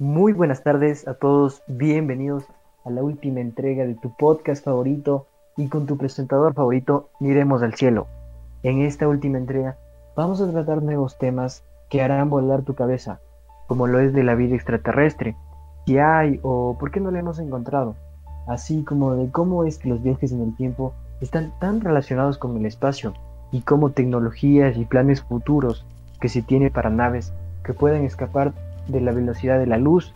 [0.00, 2.44] Muy buenas tardes a todos, bienvenidos
[2.86, 5.26] a la última entrega de tu podcast favorito
[5.58, 8.06] y con tu presentador favorito Miremos al Cielo.
[8.62, 9.76] En esta última entrega
[10.16, 13.20] vamos a tratar nuevos temas que harán volar tu cabeza,
[13.66, 15.36] como lo es de la vida extraterrestre,
[15.84, 17.94] si hay o por qué no la hemos encontrado,
[18.48, 22.56] así como de cómo es que los viajes en el tiempo están tan relacionados con
[22.56, 23.12] el espacio
[23.52, 25.84] y cómo tecnologías y planes futuros
[26.22, 28.54] que se tiene para naves que puedan escapar
[28.90, 30.12] de la velocidad de la luz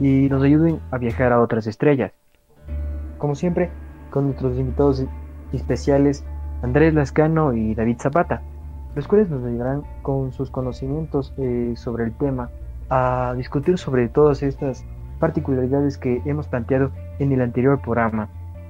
[0.00, 2.12] y nos ayuden a viajar a otras estrellas.
[3.18, 3.70] Como siempre,
[4.10, 5.04] con nuestros invitados
[5.52, 6.24] especiales
[6.62, 8.42] Andrés Lascano y David Zapata,
[8.94, 12.50] los cuales nos ayudarán con sus conocimientos eh, sobre el tema
[12.88, 14.84] a discutir sobre todas estas
[15.18, 18.28] particularidades que hemos planteado en el anterior programa.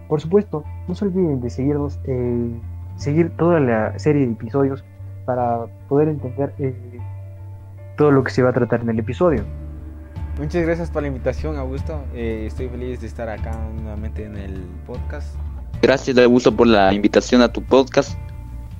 [0.08, 2.50] Por supuesto, no se olviden de seguirnos, eh,
[2.96, 4.84] seguir toda la serie de episodios
[5.24, 6.74] para poder entender eh,
[7.96, 9.44] todo lo que se va a tratar en el episodio.
[10.38, 12.04] Muchas gracias por la invitación, Augusto.
[12.14, 15.34] Eh, estoy feliz de estar acá nuevamente en el podcast.
[15.80, 18.18] Gracias, Augusto, por la invitación a tu podcast.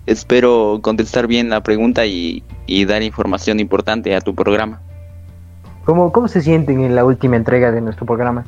[0.05, 2.45] Espero contestar bien la pregunta y,
[2.87, 4.81] dar información importante a tu programa.
[5.85, 8.45] ¿Cómo, ¿Cómo se sienten en la última entrega de nuestro programa?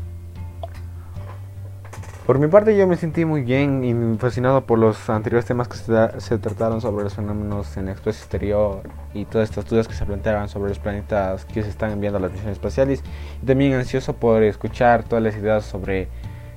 [2.28, 5.78] Por mi parte yo me sentí muy bien y fascinado por los anteriores temas que
[5.78, 8.82] se, trataron sobre los fenómenos en el espacio exterior
[9.14, 12.20] y todas estas dudas que se planteaban sobre los planetas que se están enviando a
[12.20, 13.02] las misiones espaciales.
[13.42, 16.08] Y también ansioso por escuchar todas las ideas sobre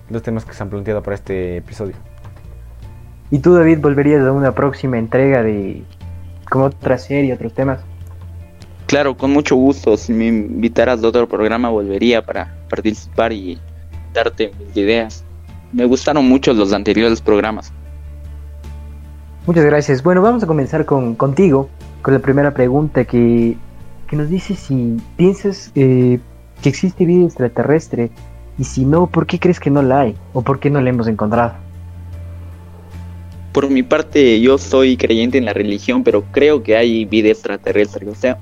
[0.09, 1.95] los temas que se han planteado para este episodio.
[3.29, 5.83] ¿Y tú David volverías a una próxima entrega de
[6.49, 7.79] como otra serie, otros temas?
[8.87, 9.95] Claro, con mucho gusto.
[9.95, 13.57] Si me invitaras a otro programa volvería para participar y
[14.13, 15.23] darte mis ideas
[15.73, 17.71] me gustaron mucho los anteriores programas.
[19.47, 20.03] Muchas gracias.
[20.03, 21.69] Bueno, vamos a comenzar con, contigo,
[22.01, 23.57] con la primera pregunta que,
[24.07, 26.19] que nos dice si piensas eh,
[26.61, 28.11] que existe vida extraterrestre
[28.57, 30.15] y si no, ¿por qué crees que no la hay?
[30.33, 31.53] ¿O por qué no la hemos encontrado?
[33.51, 38.07] Por mi parte, yo soy creyente en la religión, pero creo que hay vida extraterrestre.
[38.07, 38.37] O sea,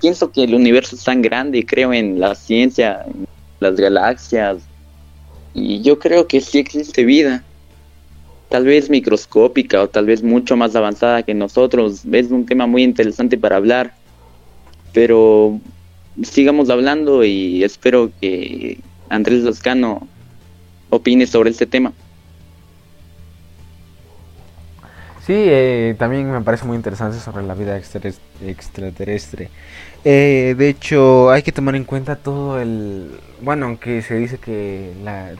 [0.00, 3.26] pienso que el universo es tan grande, creo en la ciencia, en
[3.58, 4.58] las galaxias,
[5.56, 7.42] y yo creo que sí existe vida.
[8.50, 12.02] Tal vez microscópica o tal vez mucho más avanzada que nosotros.
[12.12, 13.94] Es un tema muy interesante para hablar.
[14.92, 15.58] Pero
[16.22, 18.78] sigamos hablando y espero que
[19.08, 20.06] Andrés Lascano
[20.90, 21.92] opine sobre este tema.
[25.26, 29.50] Sí, eh, también me parece muy interesante sobre la vida extraterrestre.
[30.04, 33.10] Eh, de hecho, hay que tomar en cuenta todo el...
[33.40, 34.92] Bueno, aunque se dice que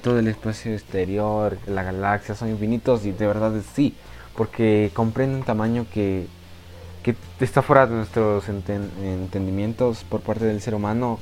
[0.03, 3.95] todo el espacio exterior, la galaxia son infinitos y de verdad sí,
[4.37, 6.27] porque comprende un tamaño que,
[7.05, 11.21] que está fuera de nuestros entendimientos por parte del ser humano.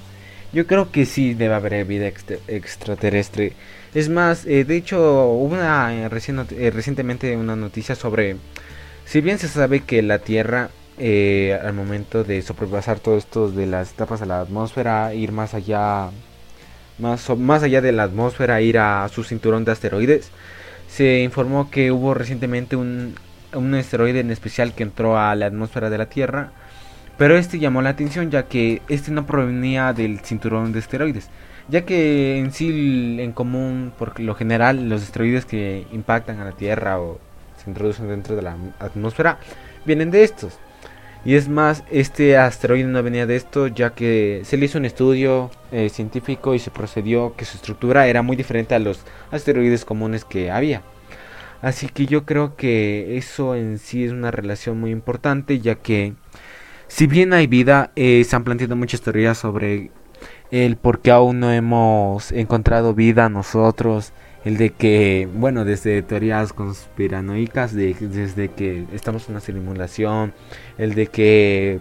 [0.55, 3.55] Yo creo que sí debe haber vida extraterrestre.
[3.93, 8.37] Es más, eh, de hecho, hubo una, eh, recientemente una noticia sobre...
[9.05, 13.67] Si bien se sabe que la Tierra eh, al momento de sobrepasar todo esto de
[13.67, 16.11] las etapas de la atmósfera, ir más allá,
[17.01, 20.31] más, más allá de la atmósfera, ir a su cinturón de asteroides.
[20.89, 23.17] Se informó que hubo recientemente un,
[23.55, 26.53] un asteroide en especial que entró a la atmósfera de la Tierra,
[27.17, 31.29] pero este llamó la atención ya que este no provenía del cinturón de asteroides,
[31.69, 36.53] ya que en sí, en común, por lo general, los asteroides que impactan a la
[36.53, 37.19] Tierra o
[37.63, 39.39] se introducen dentro de la atmósfera
[39.85, 40.59] vienen de estos.
[41.25, 44.85] Y es más, este asteroide no venía de esto, ya que se le hizo un
[44.85, 49.01] estudio eh, científico y se procedió que su estructura era muy diferente a los
[49.31, 50.83] asteroides comunes que había.
[51.63, 56.13] Así que yo creo que eso en sí es una relación muy importante, ya que
[56.95, 59.91] si bien hay vida, eh, se han planteado muchas teorías sobre
[60.53, 64.13] el por qué aún no hemos encontrado vida nosotros
[64.45, 70.35] el de que, bueno, desde teorías conspiranoicas, de, desde que estamos en una simulación,
[70.79, 71.81] el de que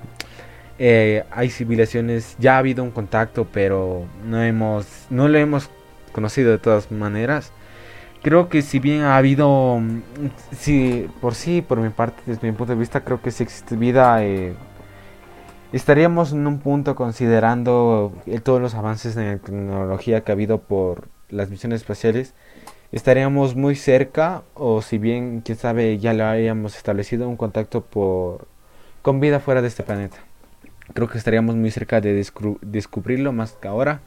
[0.80, 5.70] eh, hay civilizaciones, ya ha habido un contacto, pero no hemos, no lo hemos
[6.12, 7.52] conocido de todas maneras.
[8.24, 9.80] Creo que si bien ha habido,
[10.58, 13.76] si por sí, por mi parte, desde mi punto de vista, creo que si existe
[13.76, 14.56] vida, eh,
[15.74, 21.10] estaríamos en un punto considerando todos los avances en la tecnología que ha habido por
[21.30, 22.34] las misiones espaciales
[22.94, 28.48] estaríamos muy cerca o si bien quién sabe ya lo hayamos establecido un contacto por
[29.02, 30.18] con vida fuera de este planeta.
[30.94, 32.26] Creo que estaríamos muy cerca de
[32.62, 34.02] descubrirlo más que ahora.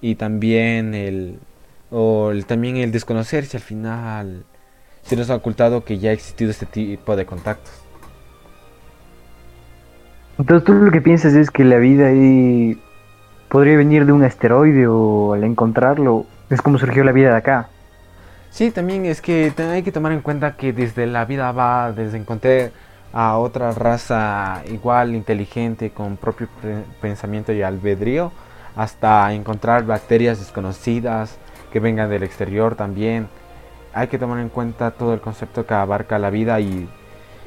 [0.00, 1.38] Y también el
[1.90, 4.44] o también el desconocer si al final
[5.02, 7.85] se nos ha ocultado que ya ha existido este tipo de contactos
[10.38, 12.78] entonces tú lo que piensas es que la vida ahí
[13.48, 17.68] podría venir de un asteroide o al encontrarlo es como surgió la vida de acá.
[18.50, 22.16] Sí, también es que hay que tomar en cuenta que desde la vida va, desde
[22.18, 22.70] encontrar
[23.12, 26.48] a otra raza igual inteligente con propio
[27.00, 28.32] pensamiento y albedrío,
[28.74, 31.38] hasta encontrar bacterias desconocidas
[31.72, 33.28] que vengan del exterior también.
[33.92, 36.88] Hay que tomar en cuenta todo el concepto que abarca la vida y,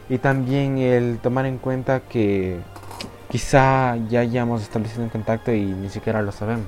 [0.09, 2.59] y también el tomar en cuenta que
[3.29, 6.67] quizá ya hayamos establecido un contacto y ni siquiera lo sabemos.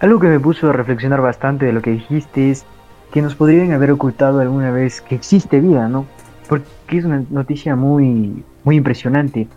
[0.00, 2.66] Algo que me puso a reflexionar bastante de lo que dijiste es
[3.12, 6.04] que nos podrían haber ocultado alguna vez que existe vida, ¿no?
[6.48, 9.48] Porque es una noticia muy, muy impresionante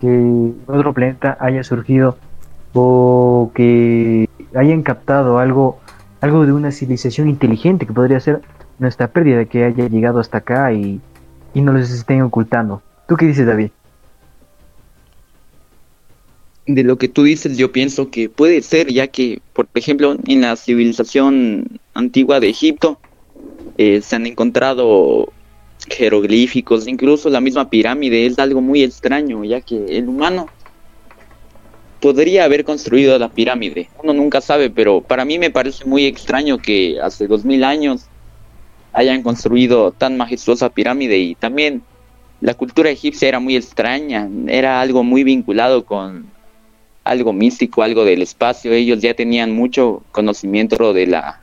[0.00, 2.16] que otro planeta haya surgido
[2.72, 5.80] o que hayan captado algo,
[6.20, 8.42] algo de una civilización inteligente que podría ser
[8.78, 11.00] nuestra pérdida que haya llegado hasta acá y,
[11.52, 12.80] y no los estén ocultando.
[13.08, 13.70] ¿Tú qué dices, David?
[16.66, 20.40] De lo que tú dices, yo pienso que puede ser, ya que, por ejemplo, en
[20.42, 22.98] la civilización antigua de Egipto
[23.78, 25.32] eh, se han encontrado
[25.88, 30.48] jeroglíficos, incluso la misma pirámide es algo muy extraño, ya que el humano
[32.00, 33.88] podría haber construido la pirámide.
[34.02, 38.06] Uno nunca sabe, pero para mí me parece muy extraño que hace dos mil años
[38.92, 41.82] hayan construido tan majestuosa pirámide y también
[42.40, 46.26] la cultura egipcia era muy extraña, era algo muy vinculado con
[47.04, 48.72] algo místico, algo del espacio.
[48.72, 51.40] Ellos ya tenían mucho conocimiento de la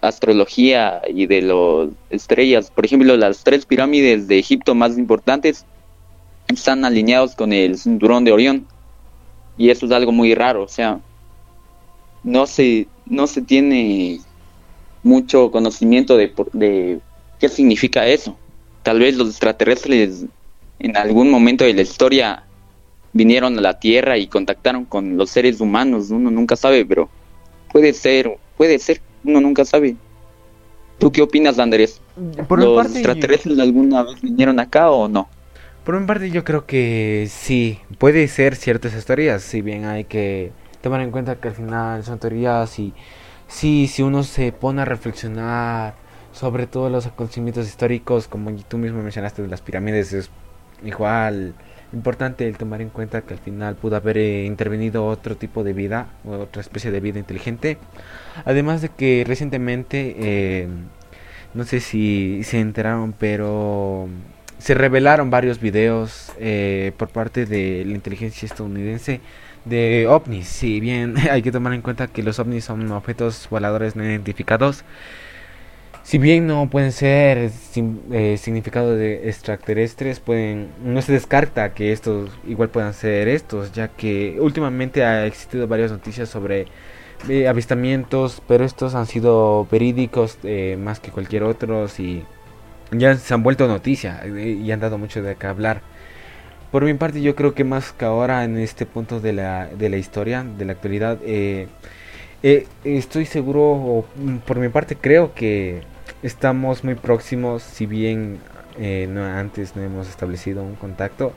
[0.00, 2.70] astrología y de las estrellas.
[2.70, 5.64] Por ejemplo, las tres pirámides de Egipto más importantes
[6.48, 8.66] están alineados con el cinturón de Orión.
[9.56, 11.00] Y eso es algo muy raro, o sea,
[12.22, 14.20] no se, no se tiene
[15.02, 17.00] mucho conocimiento de, de
[17.40, 18.36] qué significa eso.
[18.84, 20.26] Tal vez los extraterrestres
[20.78, 22.44] en algún momento de la historia
[23.12, 27.08] vinieron a la Tierra y contactaron con los seres humanos, uno nunca sabe, pero
[27.72, 29.96] puede ser, puede ser, uno nunca sabe.
[30.98, 32.00] ¿Tú qué opinas, Andrés?
[32.48, 35.28] Por ¿Los extraterrestres alguna vez vinieron acá o no?
[35.84, 40.52] Por mi parte yo creo que sí, puede ser ciertas historias, si bien hay que
[40.82, 42.92] tomar en cuenta que al final son teorías y
[43.46, 45.94] sí, si uno se pone a reflexionar
[46.32, 50.30] sobre todos los acontecimientos históricos, como tú mismo mencionaste de las pirámides, es
[50.84, 51.54] igual
[51.92, 55.72] importante el tomar en cuenta que al final pudo haber eh, intervenido otro tipo de
[55.72, 57.78] vida, otra especie de vida inteligente.
[58.44, 60.68] Además de que recientemente, eh,
[61.54, 64.08] no sé si se enteraron, pero
[64.58, 69.20] se revelaron varios videos eh, por parte de la inteligencia estadounidense
[69.64, 70.48] de ovnis.
[70.48, 74.84] Si bien hay que tomar en cuenta que los ovnis son objetos voladores no identificados,
[76.08, 81.92] si bien no pueden ser sin, eh, significado de extraterrestres, pueden, no se descarta que
[81.92, 86.66] estos igual puedan ser estos, ya que últimamente ha existido varias noticias sobre
[87.28, 92.22] eh, avistamientos, pero estos han sido verídicos eh, más que cualquier otro y
[92.90, 95.82] ya se han vuelto noticia y han dado mucho de qué hablar.
[96.72, 99.90] Por mi parte yo creo que más que ahora en este punto de la, de
[99.90, 101.18] la historia, de la actualidad,
[102.82, 104.06] estoy seguro,
[104.46, 105.82] por mi parte creo que
[106.22, 108.40] estamos muy próximos, si bien
[108.78, 111.32] eh, antes no hemos establecido un contacto,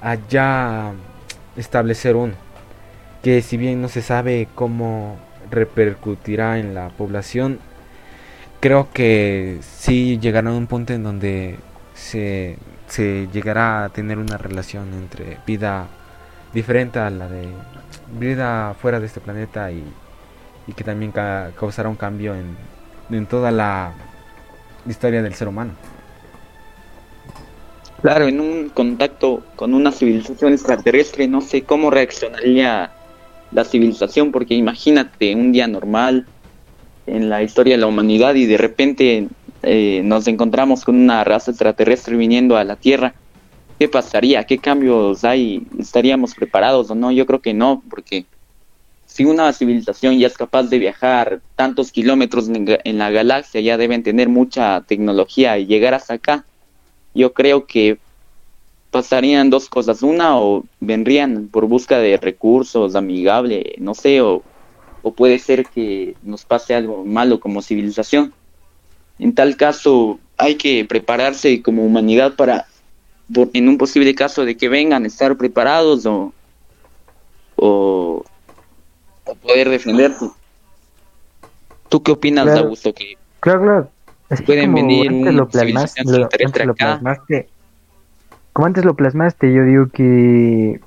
[0.00, 0.92] a ya
[1.56, 2.34] establecer uno.
[3.22, 5.18] Que si bien no se sabe cómo
[5.50, 7.58] repercutirá en la población,
[8.60, 11.58] creo que sí llegará a un punto en donde
[11.94, 12.58] se,
[12.88, 15.88] se llegará a tener una relación entre vida
[16.54, 17.48] diferente a la de
[18.18, 19.84] vida fuera de este planeta y,
[20.66, 22.56] y que también causará un cambio en,
[23.10, 23.92] en toda la
[24.86, 25.72] historia del ser humano.
[28.02, 32.92] Claro, en un contacto con una civilización extraterrestre, no sé cómo reaccionaría
[33.52, 36.26] la civilización, porque imagínate un día normal
[37.06, 39.28] en la historia de la humanidad y de repente
[39.62, 43.14] eh, nos encontramos con una raza extraterrestre viniendo a la Tierra.
[43.78, 44.44] ¿Qué pasaría?
[44.44, 45.66] ¿Qué cambios hay?
[45.78, 47.10] ¿Estaríamos preparados o no?
[47.12, 48.24] Yo creo que no, porque
[49.20, 54.02] si una civilización ya es capaz de viajar tantos kilómetros en, la galaxia, ya deben
[54.02, 56.46] tener mucha tecnología y llegar hasta acá,
[57.12, 57.98] yo creo que
[58.90, 60.02] pasarían dos cosas.
[60.02, 64.42] Una, o vendrían por busca de recursos amigable, no sé, o,
[65.02, 68.32] o puede ser que nos pase algo malo como civilización.
[69.18, 72.68] En tal caso, hay que prepararse como humanidad para,
[73.52, 76.32] en un posible caso de que vengan, estar preparados o,
[77.56, 78.24] o
[79.34, 80.30] poder defenderte.
[81.88, 82.94] ¿Tú qué opinas, Augusto?
[82.94, 83.90] Que claro, claro.
[84.46, 86.02] pueden venir antes lo, plasmaste,
[88.52, 90.80] como antes lo plasmaste, yo digo que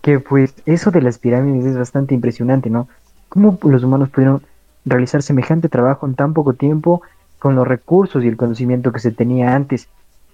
[0.00, 2.88] que pues eso de las pirámides es bastante impresionante, ¿no?
[3.30, 4.42] ¿Cómo los humanos pudieron
[4.84, 7.00] realizar semejante trabajo en tan poco tiempo
[7.38, 9.88] con los recursos y el conocimiento que se tenía antes?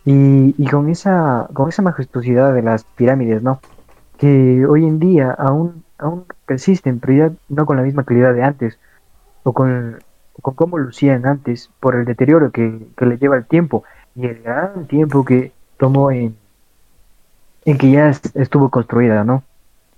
[0.05, 3.61] Y, y con esa con esa majestuosidad de las pirámides, ¿no?
[4.19, 8.42] Que hoy en día aún aún persisten, pero ya no con la misma calidad de
[8.42, 8.78] antes
[9.42, 9.99] o con,
[10.40, 14.42] con cómo lucían antes por el deterioro que, que le lleva el tiempo y el
[14.42, 16.37] gran tiempo que tomó en,
[17.64, 19.42] en que ya estuvo construida, ¿no?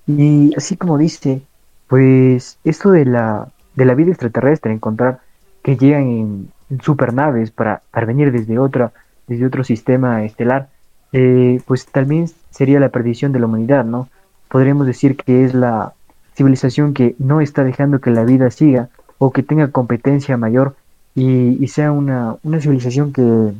[0.06, 1.42] Y así como dice,
[1.86, 5.20] pues esto de la, de la vida extraterrestre, encontrar
[5.62, 8.92] que llegan en, supernaves para, para, venir desde otra,
[9.26, 10.70] desde otro sistema estelar,
[11.12, 14.08] eh, pues también sería la perdición de la humanidad, ¿no?
[14.52, 15.94] Podríamos decir que es la
[16.34, 20.76] civilización que no está dejando que la vida siga o que tenga competencia mayor
[21.14, 23.54] y, sea una, una civilización que,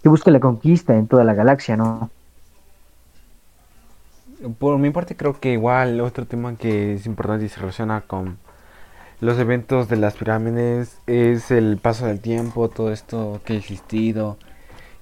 [0.00, 2.10] que busque la conquista en toda la galaxia, ¿no?
[4.60, 8.38] Por mi parte creo que igual otro tema que es importante y se relaciona con
[9.20, 14.38] los eventos de las pirámides es el paso del tiempo, todo esto que ha existido.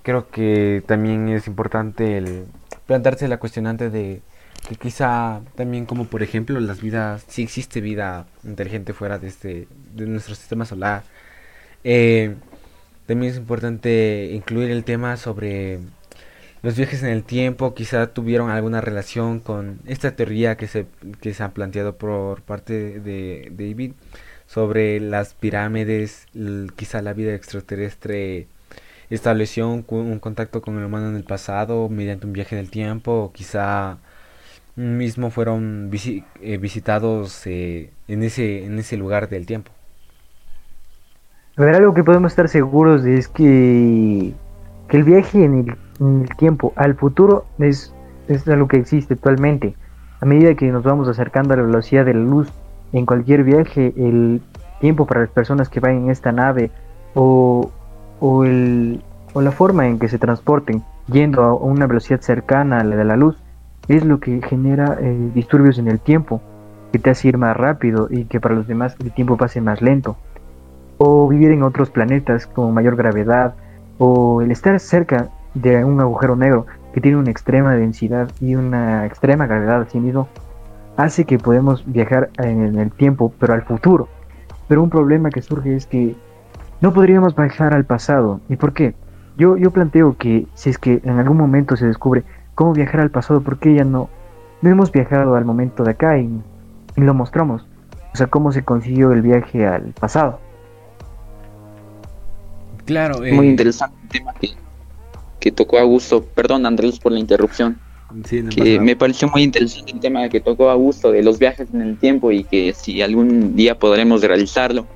[0.03, 2.47] Creo que también es importante el
[2.87, 4.23] plantearse la cuestionante de
[4.69, 9.69] que quizá también como por ejemplo las vidas, si existe vida inteligente fuera de este
[9.95, 11.05] de nuestro sistema solar.
[11.85, 12.35] Eh,
[13.07, 15.81] también es importante incluir el tema sobre
[16.63, 17.75] los viajes en el tiempo.
[17.75, 20.87] Quizá tuvieron alguna relación con esta teoría que se,
[21.21, 23.93] que se ha planteado por parte de David
[24.47, 26.27] sobre las pirámides,
[26.77, 28.47] quizá la vida extraterrestre
[29.11, 29.83] estableció un,
[30.19, 33.99] contacto con el humano en el pasado mediante un viaje en el tiempo, o quizá
[34.77, 39.73] mismo fueron eh, visitados eh, en, ese, en ese lugar del tiempo.
[41.57, 44.33] A ver, algo que podemos estar seguros es que,
[44.89, 47.95] que el viaje en el el tiempo al futuro es,
[48.29, 49.75] es algo que existe actualmente.
[50.21, 52.49] A medida que nos vamos acercando a la velocidad de la luz
[52.93, 54.43] en cualquier viaje, el
[54.81, 56.71] tiempo para las personas que van en esta nave
[57.15, 57.71] o,
[58.21, 59.03] o, el,
[59.33, 63.05] o la forma en que se transporten yendo a una velocidad cercana a la de
[63.05, 63.37] la luz
[63.89, 66.41] es lo que genera eh, disturbios en el tiempo,
[66.93, 69.83] que te hace ir más rápido y que para los demás el tiempo pase más
[69.83, 70.17] lento.
[70.99, 73.55] O vivir en otros planetas con mayor gravedad,
[73.99, 79.07] o el estar cerca de un agujero negro que tiene una extrema densidad y una
[79.07, 80.29] extrema gravedad así mismo,
[80.97, 84.09] hace que podemos viajar en el tiempo, pero al futuro.
[84.69, 86.17] Pero un problema que surge es que
[86.81, 88.41] no podríamos viajar al pasado.
[88.49, 88.95] ¿Y por qué?
[89.37, 92.25] Yo, yo planteo que si es que en algún momento se descubre
[92.57, 94.11] cómo viajar al pasado, ¿por qué ya no,
[94.63, 96.29] no hemos viajado al momento de acá y,
[96.97, 97.65] lo mostramos?
[98.13, 100.41] O sea, cómo se consiguió el viaje al pasado.
[102.87, 104.49] Claro, muy eh, interesante tema que
[105.47, 106.25] que tocó Augusto.
[106.25, 107.79] Perdón, Andrés, por la interrupción.
[108.51, 111.97] que me pareció muy interesante el tema que tocó Augusto de los viajes en el
[111.99, 114.87] tiempo y que si algún día podremos realizarlo.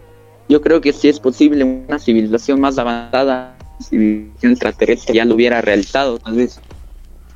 [0.48, 5.60] Yo creo que si es posible una civilización más avanzada, civilización extraterrestre ya lo hubiera
[5.60, 6.60] realizado, tal vez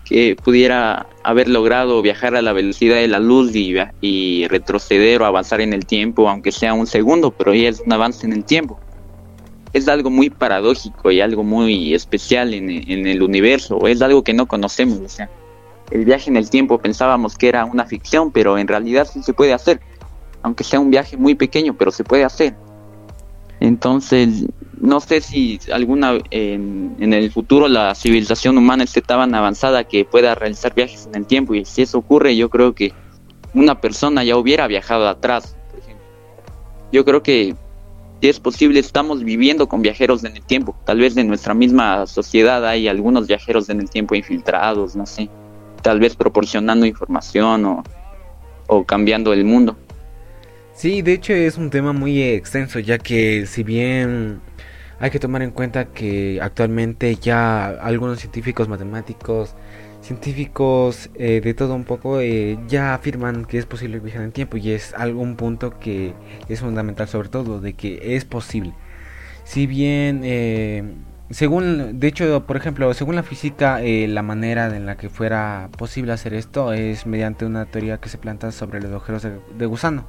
[0.04, 5.60] que pudiera haber logrado viajar a la velocidad de la luz y, retroceder o avanzar
[5.60, 8.78] en el tiempo, aunque sea un segundo, pero ya es un avance en el tiempo
[9.72, 14.46] es algo muy paradójico y algo muy especial en, el universo, es algo que no
[14.46, 15.28] conocemos, o sea,
[15.90, 19.34] el viaje en el tiempo pensábamos que era una ficción, pero en realidad sí se
[19.34, 19.80] puede hacer,
[20.42, 22.54] aunque sea un viaje muy pequeño, pero se puede hacer.
[23.58, 24.46] Entonces,
[24.80, 30.34] no sé si alguna en, el futuro la civilización humana esté tan avanzada que pueda
[30.34, 32.92] realizar viajes en el tiempo y si eso ocurre, yo creo que
[33.52, 36.04] una persona ya hubiera viajado atrás, por ejemplo.
[36.92, 37.54] Yo creo que
[38.20, 40.74] si es posible, estamos viviendo con viajeros en el tiempo.
[40.86, 45.28] Tal vez en nuestra misma sociedad hay algunos viajeros en el tiempo infiltrados, no sé.
[45.82, 47.84] Tal vez proporcionando información o,
[48.66, 49.76] o cambiando el mundo.
[50.74, 54.40] Sí, de hecho es un tema muy extenso, ya que si bien
[55.04, 59.54] hay que tomar en cuenta que actualmente ya algunos científicos matemáticos
[60.00, 64.56] científicos eh, de todo un poco eh, ya afirman que es posible viajar en tiempo
[64.56, 66.14] y es algún punto que
[66.48, 68.72] es fundamental sobre todo de que es posible.
[69.44, 70.84] Si bien eh,
[71.28, 76.12] según de hecho por ejemplo según la física la manera en la que fuera posible
[76.12, 80.06] hacer esto es mediante una teoría que se planta sobre los agujeros de, de gusano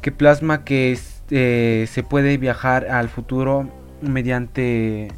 [0.00, 0.96] que plasma que
[1.28, 3.68] se puede viajar al futuro
[4.02, 5.08] mediante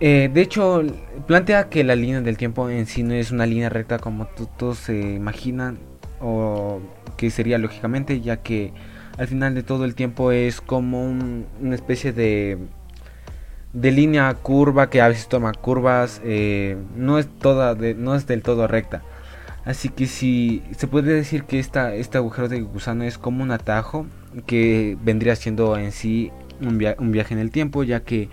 [0.00, 0.82] eh, de hecho,
[1.26, 4.78] plantea que la línea del tiempo en sí no es una línea recta como todos
[4.78, 5.78] se imaginan
[6.20, 6.80] o
[7.18, 8.72] que sería lógicamente, ya que
[9.18, 12.58] al final de todo el tiempo es como una especie de,
[13.74, 18.42] de línea curva que a veces toma curvas, eh, no, es toda no es del
[18.42, 19.02] todo recta.
[19.66, 23.50] Así que si se podría decir que esta, este agujero de gusano es como un
[23.50, 24.06] atajo
[24.46, 26.78] que vendría siendo en sí un,
[27.12, 28.28] viaje en el tiempo, ya que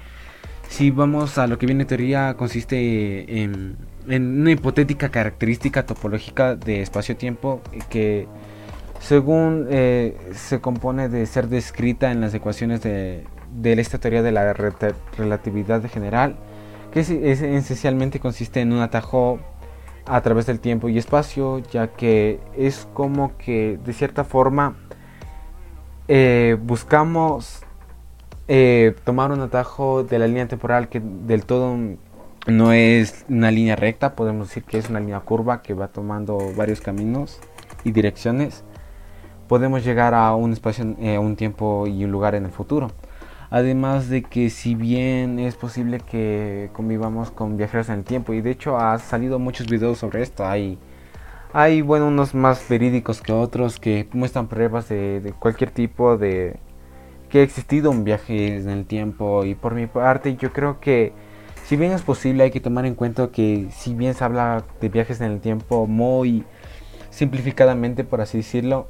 [0.70, 7.62] si vamos a lo que viene teoría consiste en, una hipotética característica topológica de espacio-tiempo
[7.90, 8.28] que
[9.00, 14.32] según eh, se compone de ser descrita en las ecuaciones de, de esta teoría de
[14.32, 16.38] la relatividad general,
[16.92, 19.40] que es, esencialmente consiste en un atajo
[20.06, 24.76] a través del tiempo y espacio, ya que es como que de cierta forma
[26.08, 27.62] eh, buscamos
[28.48, 31.76] eh, tomar un atajo de la línea temporal que del todo
[32.48, 36.40] no es una línea recta, podemos decir que es una línea curva que va tomando
[36.56, 37.40] varios caminos
[37.84, 38.64] y direcciones.
[39.48, 42.92] Podemos llegar a un espacio, eh, un tiempo y un lugar en el futuro.
[43.50, 48.42] Además de que si bien es posible que convivamos con viajeros en el tiempo y
[48.42, 50.78] de hecho ha salido muchos videos sobre esto, hay,
[51.54, 56.60] hay bueno unos más verídicos que otros que muestran pruebas de, cualquier tipo de
[57.30, 61.14] que ha existido un viaje en el tiempo y por mi parte yo creo que
[61.66, 64.90] si bien es posible hay que tomar en cuenta que si bien se habla de
[64.90, 66.46] viajes en el tiempo muy
[67.10, 68.88] simplificadamente por así decirlo,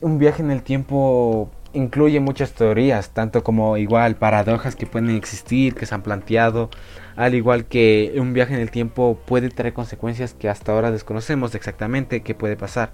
[0.00, 5.74] un viaje en el tiempo incluye muchas teorías, tanto como igual paradojas que pueden existir,
[5.74, 6.70] que se han planteado,
[7.16, 11.54] al igual que un viaje en el tiempo puede traer consecuencias que hasta ahora desconocemos
[11.54, 12.92] exactamente qué puede pasar,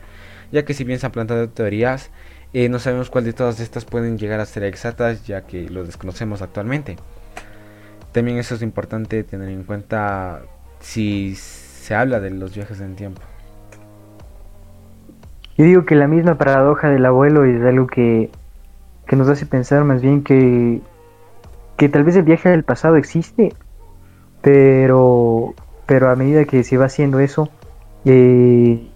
[0.53, 2.11] ya que si bien se han planteado teorías,
[2.53, 5.85] eh, no sabemos cuál de todas estas pueden llegar a ser exactas, ya que lo
[5.85, 6.97] desconocemos actualmente.
[8.13, 10.43] También eso es importante tener en cuenta
[10.81, 13.21] si se habla de los viajes en tiempo.
[15.57, 18.31] Yo digo que la misma paradoja del abuelo es algo que
[19.09, 20.81] que nos hace pensar más bien que,
[21.77, 23.55] que tal vez el viaje al pasado existe,
[24.43, 25.55] pero,
[25.87, 27.49] pero a medida que se va haciendo eso,
[28.05, 28.87] eh,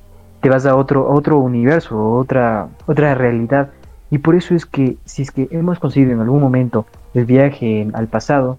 [0.43, 3.71] te vas a otro, otro universo, otra, otra realidad.
[4.11, 7.89] Y por eso es que si es que hemos conseguido en algún momento el viaje
[7.95, 8.59] al pasado,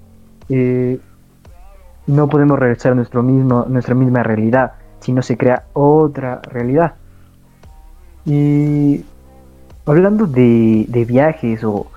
[0.49, 0.99] eh,
[2.07, 6.95] no podemos regresar a nuestro mismo, nuestra misma realidad, sino se crea otra realidad.
[8.25, 9.05] Y
[9.85, 11.87] Hablando de, viajes o,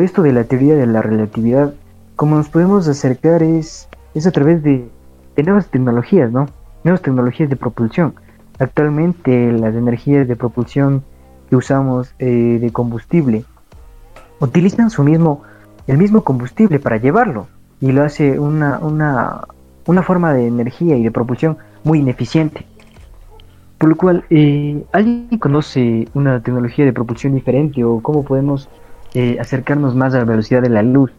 [0.00, 1.72] esto de la teoría de la relatividad,
[2.14, 4.86] como nos podemos acercar es, es a través de,
[5.42, 6.48] nuevas tecnologías, ¿no?
[6.84, 8.14] Nuevas tecnologías de propulsión.
[8.62, 11.02] Actualmente las energías de propulsión
[11.50, 13.44] que usamos eh, de combustible
[14.38, 15.42] utilizan su mismo,
[15.88, 17.48] el mismo combustible para llevarlo
[17.80, 19.40] y lo hace una, una,
[19.86, 22.64] una forma de energía y de propulsión muy ineficiente.
[23.78, 28.68] Por lo cual, eh, ¿alguien conoce una tecnología de propulsión diferente o cómo podemos
[29.14, 31.10] eh, acercarnos más a la velocidad de la luz?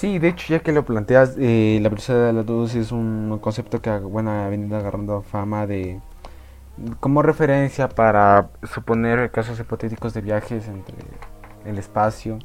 [0.00, 3.38] Sí, de hecho, ya que lo planteas, eh, la velocidad de la luz es un
[3.42, 6.00] concepto que bueno, ha venido agarrando fama de
[7.00, 10.96] como referencia para suponer casos hipotéticos de viajes entre
[11.66, 12.38] el espacio.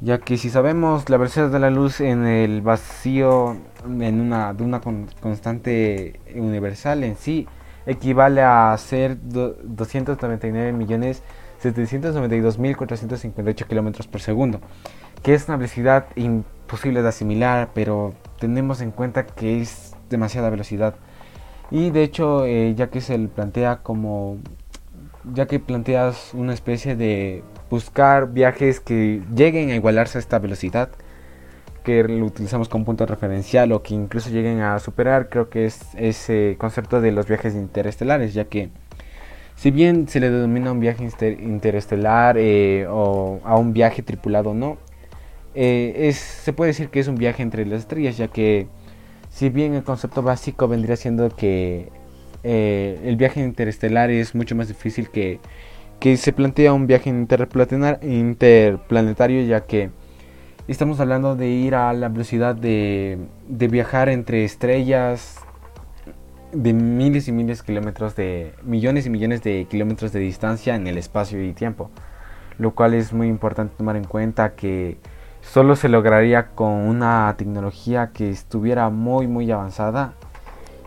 [0.00, 4.62] Ya que si sabemos la velocidad de la luz en el vacío en una, de
[4.62, 7.48] una constante universal en sí,
[7.86, 11.22] equivale a ser 299 millones
[11.62, 14.60] 792.458 kilómetros por segundo,
[15.22, 20.94] que es una velocidad imposible de asimilar, pero tenemos en cuenta que es demasiada velocidad.
[21.70, 24.38] Y de hecho, eh, ya que se plantea como,
[25.32, 30.90] ya que planteas una especie de buscar viajes que lleguen a igualarse a esta velocidad,
[31.84, 35.80] que lo utilizamos como punto referencial o que incluso lleguen a superar, creo que es
[35.94, 38.70] ese concepto de los viajes interestelares, ya que
[39.60, 41.06] si bien se le denomina un viaje
[41.42, 44.78] interestelar eh, o a un viaje tripulado no,
[45.54, 48.68] eh, es, se puede decir que es un viaje entre las estrellas, ya que
[49.28, 51.90] si bien el concepto básico vendría siendo que
[52.42, 55.40] eh, el viaje interestelar es mucho más difícil que,
[55.98, 59.90] que se plantea un viaje interplanetario, ya que
[60.70, 63.18] Estamos hablando de ir a la velocidad de,
[63.48, 65.40] viajar entre estrellas
[66.52, 70.86] de miles y miles de kilómetros de millones y millones de kilómetros de distancia en
[70.86, 71.90] el espacio y tiempo.
[72.58, 74.98] Lo cual es muy importante tomar en cuenta que
[75.40, 80.14] solo se lograría con una tecnología que estuviera muy muy avanzada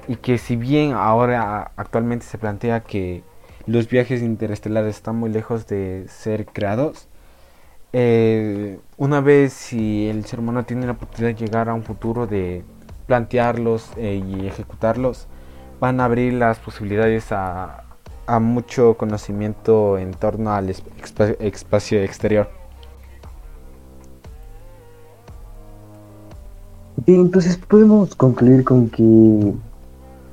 [0.08, 3.24] y que si bien ahora actualmente se plantea que
[3.66, 7.08] los viajes interestelares están muy lejos de ser creados,
[7.94, 12.28] eh, una vez si el ser humano tiene la oportunidad de llegar a un futuro
[12.28, 12.64] de
[13.08, 15.28] plantearlos eh, y ejecutarlos,
[15.84, 17.84] van a abrir las posibilidades a,
[18.40, 22.50] mucho conocimiento en torno al espacio exterior.
[27.06, 29.54] entonces podemos concluir con que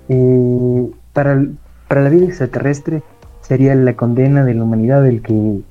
[0.09, 1.45] eh, para,
[1.89, 3.03] para la vida extraterrestre
[3.41, 5.63] sería la condena de la humanidad el que,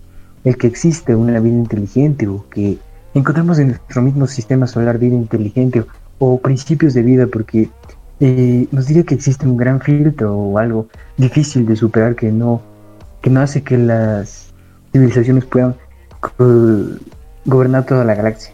[0.43, 2.79] el que existe una vida inteligente o que
[3.13, 5.85] encontramos en nuestro mismo sistema solar vida inteligente
[6.17, 7.69] o, principios de vida porque
[8.19, 12.61] eh, nos diría que existe un gran filtro o algo difícil de superar que no,
[13.21, 14.53] que no hace que las
[14.91, 15.75] civilizaciones puedan
[17.45, 18.53] gobernar toda la galaxia.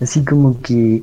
[0.00, 1.02] Así como que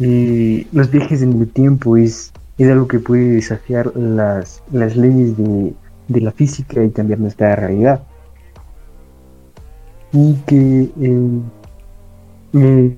[0.00, 5.36] eh, los viajes en el tiempo es, es algo que puede desafiar las, las leyes
[5.36, 5.74] de,
[6.08, 8.02] de la física y cambiar nuestra realidad.
[10.12, 11.40] Y que eh,
[12.54, 12.96] eh,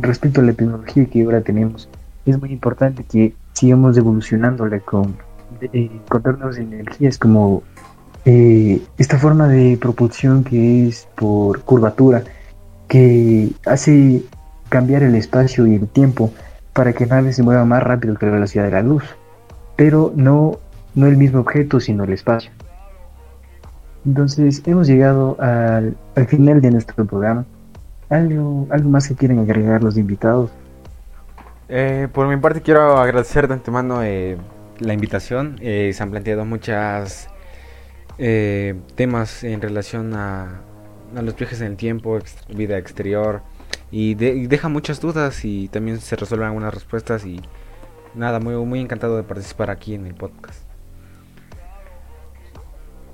[0.00, 1.88] respecto a la tecnología que ahora tenemos,
[2.26, 5.16] es muy importante que sigamos evolucionándola con,
[6.08, 7.62] con nuevas energías como
[8.24, 12.24] esta forma de propulsión que es por curvatura,
[12.88, 14.22] que hace
[14.70, 16.32] cambiar el espacio y el tiempo
[16.72, 19.04] para que nave se mueva más rápido que la velocidad de la luz,
[19.76, 20.58] pero no,
[20.94, 22.50] no el mismo objeto, sino el espacio.
[24.06, 27.44] Entonces hemos llegado al, final de nuestro programa.
[28.10, 30.50] ¿Algo, ¿Algo más que quieren agregar los invitados?
[31.68, 34.36] Eh, por mi parte quiero agradecer de antemano eh,
[34.80, 35.58] la invitación.
[35.60, 37.28] Eh, se han planteado muchas
[38.94, 40.60] temas en relación a,
[41.14, 43.42] los viajes en el tiempo, vida exterior,
[43.90, 47.40] y, deja muchas dudas y también se resuelven algunas respuestas y
[48.14, 50.73] nada, muy, muy encantado de participar aquí en el podcast.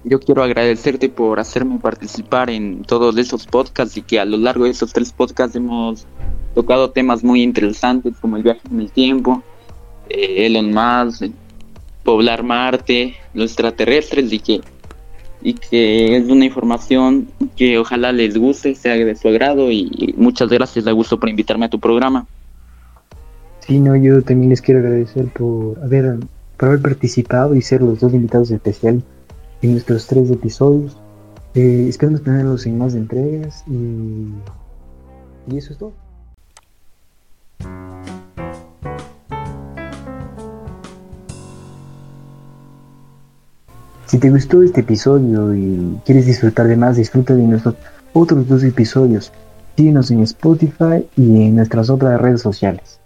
[0.02, 4.64] Yo quiero agradecerte por hacerme participar en todos esos podcasts y que a lo largo
[4.64, 6.06] de esos tres podcasts hemos
[6.54, 9.42] tocado temas muy interesantes como el viaje en el tiempo,
[10.08, 11.30] eh, Elon Musk,
[12.02, 14.60] poblar Marte, los extraterrestres y que
[15.42, 20.50] y que es una información que ojalá les guste, sea de su agrado y muchas
[20.50, 22.26] gracias Augusto por invitarme a tu programa.
[23.60, 26.18] Sí, no, yo también les quiero agradecer por haber,
[26.56, 29.02] por haber participado y ser los dos invitados especiales
[29.62, 30.96] en nuestros tres episodios.
[31.54, 34.32] Eh, esperamos tenerlos en más entregas y,
[35.52, 35.92] y eso es todo.
[44.06, 47.76] Si te gustó este episodio y quieres disfrutar de más, disfruta de nuestros
[48.12, 49.32] otros dos episodios.
[49.76, 52.99] Síguenos en Spotify y en nuestras otras redes sociales.